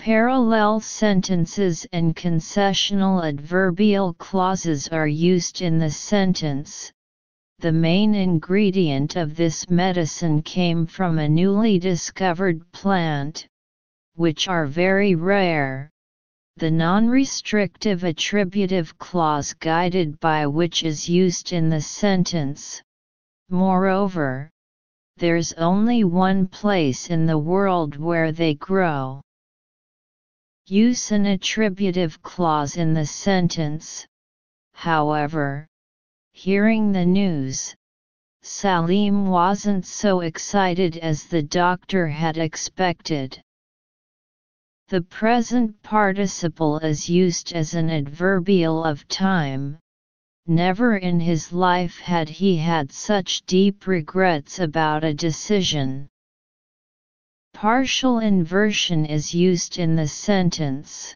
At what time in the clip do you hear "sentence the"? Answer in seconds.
5.90-7.72